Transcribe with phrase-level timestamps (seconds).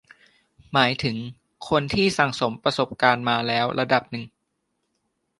[0.73, 1.17] หมายถึง
[1.69, 4.23] คนที่สั่งสมประสบการณ์มาแล้วระดับหนึ่ง